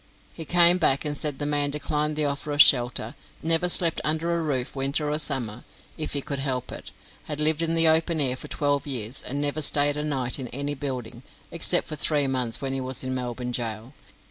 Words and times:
He 0.33 0.45
came 0.45 0.79
back, 0.79 1.05
and 1.05 1.15
said 1.15 1.37
the 1.37 1.45
man 1.45 1.69
declined 1.69 2.15
the 2.15 2.25
offer 2.25 2.51
of 2.51 2.59
shelter; 2.59 3.13
never 3.43 3.69
slept 3.69 4.01
under 4.03 4.33
a 4.33 4.41
roof 4.41 4.75
winter 4.75 5.11
or 5.11 5.19
summer, 5.19 5.63
if 5.95 6.13
he 6.13 6.21
could 6.23 6.39
help 6.39 6.71
it; 6.71 6.89
had 7.25 7.39
lived 7.39 7.61
in 7.61 7.75
the 7.75 7.87
open 7.87 8.19
air 8.19 8.35
for 8.35 8.47
twelve 8.47 8.87
years, 8.87 9.21
and 9.21 9.39
never 9.39 9.61
stayed 9.61 9.97
a 9.97 10.03
night 10.03 10.39
in 10.39 10.47
any 10.47 10.73
building, 10.73 11.21
except 11.51 11.85
for 11.87 11.95
three 11.97 12.25
months, 12.25 12.59
when 12.59 12.73
he 12.73 12.81
was 12.81 13.03
in 13.03 13.13
Melbourne 13.13 13.51
gaol. 13.51 13.93